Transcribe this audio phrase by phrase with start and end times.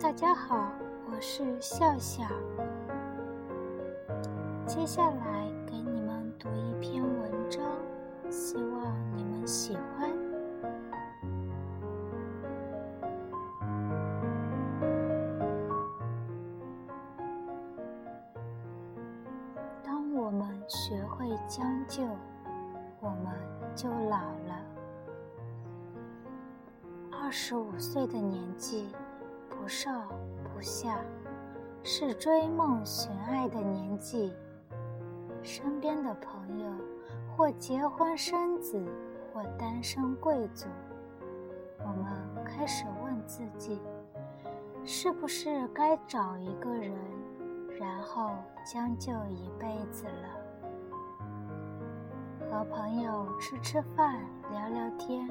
[0.00, 0.72] 大家好，
[1.10, 2.24] 我是笑笑。
[4.66, 7.62] 接下来给你们读一篇文章，
[8.30, 10.17] 希望你们喜欢。
[20.68, 22.04] 学会将就，
[23.00, 23.34] 我们
[23.74, 24.62] 就老了。
[27.10, 28.94] 二十五岁的年纪。
[29.60, 30.08] 不上
[30.44, 31.00] 不下，
[31.82, 34.32] 是追梦寻爱的年纪。
[35.42, 36.70] 身边的朋友，
[37.36, 38.80] 或结婚生子，
[39.34, 40.68] 或单身贵族。
[41.80, 43.80] 我们开始问自己：
[44.84, 46.94] 是不是该找一个人，
[47.78, 48.30] 然后
[48.64, 50.47] 将就一辈子了？
[52.50, 55.28] 和朋友吃吃饭，聊聊天，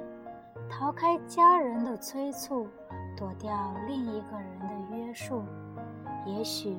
[0.69, 2.67] 逃开家人的催促。
[3.17, 5.41] 躲掉另一个人的约束，
[6.23, 6.77] 也许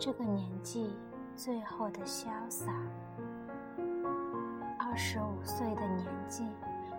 [0.00, 0.96] 这个年纪
[1.36, 2.72] 最后的潇洒。
[4.76, 6.44] 二十五岁的年纪，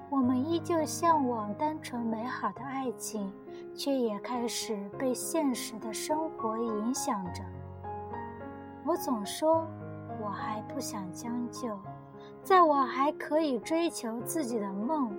[0.09, 3.29] 我们依旧向往单纯美好的爱情，
[3.75, 7.43] 却也开始被现实的生活影响着。
[8.85, 9.67] 我总说，
[10.23, 11.77] 我还不想将就，
[12.47, 15.09] 在我还可以追求自己的梦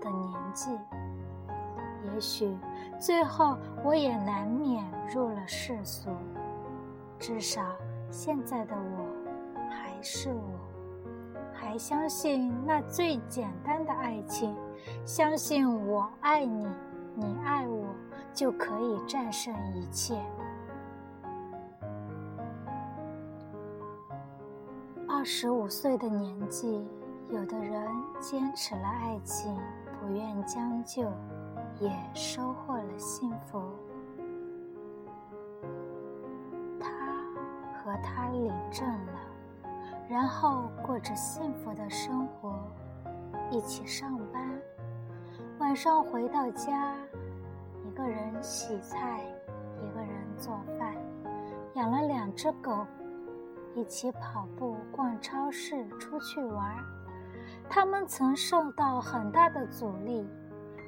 [0.00, 0.70] 的年纪。
[2.04, 2.56] 也许
[2.96, 6.10] 最后我也难免入了世俗，
[7.18, 7.60] 至少
[8.08, 11.02] 现在的我还是我，
[11.52, 14.54] 还相信那最简单的爱情，
[15.04, 16.68] 相信我爱你，
[17.16, 17.84] 你爱我，
[18.32, 20.14] 就可以战胜一切。
[25.28, 26.86] 十五岁的年纪，
[27.30, 27.84] 有的人
[28.20, 29.58] 坚持了爱情，
[30.00, 31.02] 不愿将就。
[31.80, 33.60] 也收获了幸福。
[36.80, 36.88] 他
[37.74, 39.20] 和他领证了，
[40.08, 42.56] 然后过着幸福的生活，
[43.50, 44.58] 一起上班，
[45.58, 46.94] 晚上回到家，
[47.84, 49.20] 一个人洗菜，
[49.82, 50.08] 一个人
[50.38, 50.94] 做饭，
[51.74, 52.86] 养了两只狗，
[53.76, 56.74] 一起跑步、逛超市、出去玩。
[57.68, 60.26] 他们曾受到很大的阻力。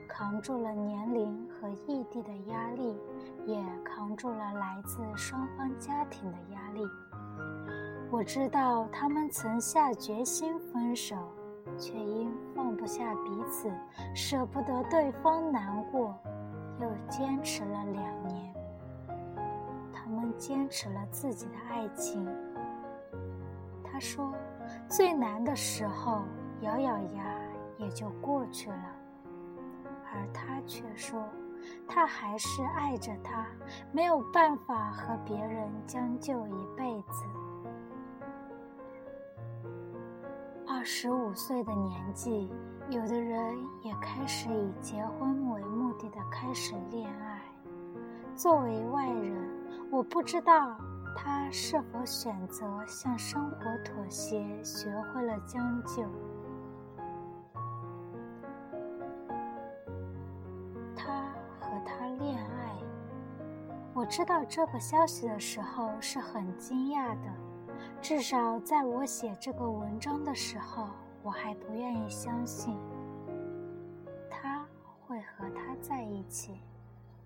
[0.08, 2.98] 扛住了年龄和异地的压力，
[3.44, 6.80] 也扛住了来自双方家庭的压力。
[8.10, 11.14] 我知道他们曾下决心分手，
[11.78, 13.70] 却因放不下彼此，
[14.14, 16.18] 舍不得对方难过，
[16.80, 18.54] 又坚持了两年。
[19.92, 22.26] 他们坚持了自己的爱情。
[23.98, 24.32] 他说
[24.88, 26.22] ：“最难的时候，
[26.60, 27.24] 咬咬牙
[27.78, 28.84] 也就过去了。”
[30.14, 31.20] 而他却说，
[31.84, 33.44] 他还是爱着她，
[33.90, 37.24] 没有办法和别人将就一辈子。
[40.64, 42.48] 二十五岁的年纪，
[42.90, 47.42] 有的人也开始以结婚为目的的开始恋爱。
[48.36, 49.50] 作为外人，
[49.90, 50.78] 我不知道
[51.20, 56.04] 他是否选择向生活妥协，学会了将就。
[60.94, 62.76] 他和他恋爱
[63.92, 67.28] 我知道这个消息的时候是很惊讶的，
[68.00, 70.88] 至少在我写这个文章的时候，
[71.24, 72.78] 我还不愿意相信
[74.30, 74.64] 他
[75.04, 76.60] 会和他在一起，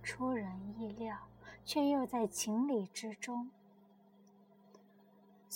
[0.03, 1.15] 出人意料，
[1.63, 3.51] 却又在情理之中。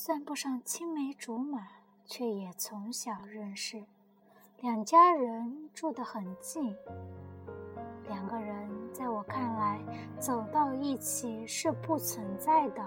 [0.06, 1.67] 算不上青梅竹马，
[2.05, 3.83] 却也从小认识，
[4.61, 6.72] 两家人住得很近。
[8.06, 9.81] 两个人在我看来
[10.21, 12.84] 走到一起是不存在的，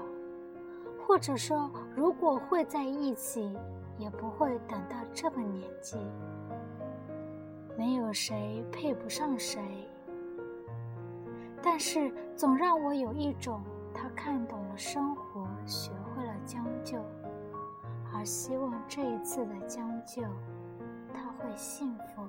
[1.06, 3.54] 或者说，如果会在一起，
[3.98, 5.98] 也不会等到这个年纪。
[7.78, 9.62] 没有谁配不上谁，
[11.62, 13.62] 但是总让我有一种
[13.94, 15.92] 他看懂了生活，学
[16.84, 16.98] 就，
[18.14, 20.24] 而希望这一次的将就，
[21.14, 22.24] 他会幸福。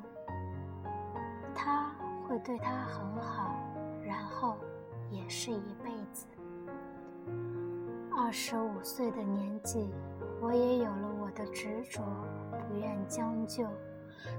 [1.54, 1.90] 他。
[2.30, 3.56] 会对他很好，
[4.04, 4.56] 然后
[5.10, 6.26] 也是一辈子。
[8.16, 9.92] 二十五岁的年纪，
[10.40, 12.00] 我也有了我的执着，
[12.52, 13.66] 不愿将就。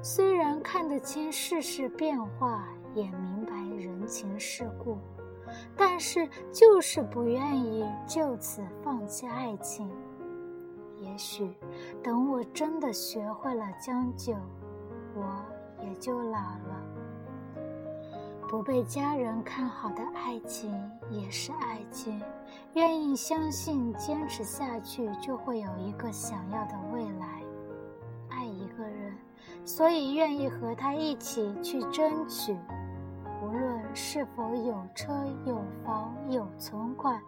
[0.01, 2.65] 虽然看得清世事变化，
[2.95, 4.97] 也明白人情世故，
[5.75, 9.89] 但是就是不愿意就此放弃爱情。
[10.97, 11.53] 也许
[12.03, 14.33] 等我真的学会了将就，
[15.15, 15.43] 我
[15.83, 16.83] 也就老了。
[18.47, 20.71] 不被家人看好的爱情
[21.09, 22.21] 也是爱情，
[22.73, 27.41] 愿意相信坚持下去就会有一个想要的未来。
[28.29, 29.17] 爱一个人，
[29.63, 32.57] 所以愿意和他一起去争取。
[33.93, 35.13] 是否有车
[35.45, 37.21] 有房有存款，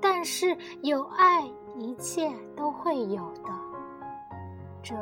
[0.00, 1.42] 但是有爱，
[1.76, 3.50] 一切都会有的。
[4.82, 4.94] 这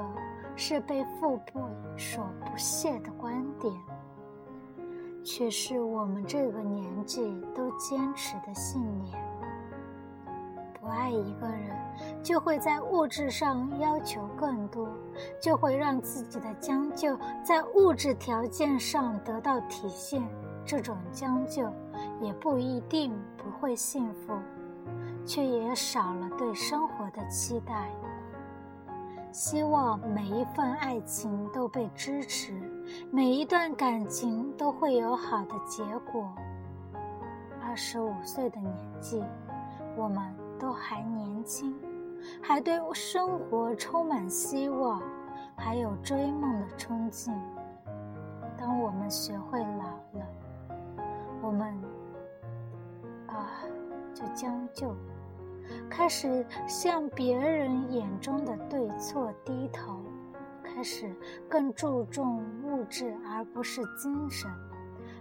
[0.56, 1.52] 是被父辈
[1.96, 3.72] 所不屑的观点，
[5.24, 9.16] 却是我们这个年纪都坚持的信念。
[10.80, 11.76] 不爱一个人，
[12.22, 14.88] 就会在物质上要求更多，
[15.40, 20.22] 就会让自己的将就在物质条件上得到体现。
[20.68, 21.62] 这种将就
[22.20, 24.34] 也不一定不会幸福，
[25.24, 27.88] 却也少了对生活的期待。
[29.32, 32.52] 希望每一份爱情都被支持，
[33.10, 35.82] 每一段感情都会有好的结
[36.12, 36.30] 果。
[37.62, 39.24] 二十五岁的年纪，
[39.96, 40.18] 我们
[40.58, 41.74] 都还年轻，
[42.42, 45.00] 还对生活充满希望，
[45.56, 47.32] 还有追梦的冲劲。
[48.58, 49.64] 当我们学会
[54.18, 54.96] 就将就，
[55.88, 60.02] 开始向别人眼中的对错低头，
[60.60, 61.14] 开始
[61.48, 64.50] 更注重物质而不是精神，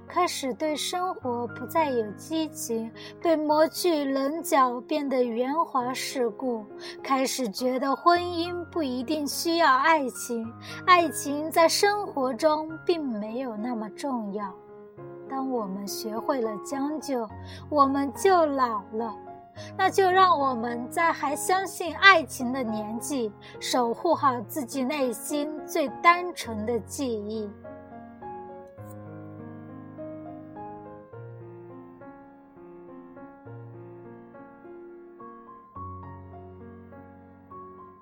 [0.07, 2.91] 开始对生活不再有激情，
[3.21, 6.65] 被磨去棱角，变得圆滑世故，
[7.03, 10.51] 开始觉得婚姻不一定需要爱情，
[10.87, 14.51] 爱情在生活中并没有那么重要。
[15.29, 17.27] 当我们学会了将就，
[17.69, 19.15] 我们就老了。
[19.75, 27.49] 那就让我们在还相信爱情的年纪，守护好自己内心最单纯的记忆。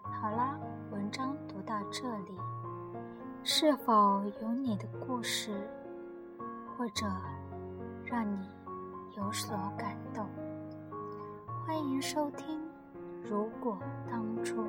[0.03, 0.59] 好啦，
[0.91, 2.37] 文章读到这里，
[3.43, 5.51] 是否有你的故事？
[6.77, 7.05] 或者
[8.03, 8.37] 让你
[9.15, 10.27] 有所感动，
[11.65, 12.59] 欢迎收听。
[13.23, 13.79] 如果
[14.09, 14.67] 当初。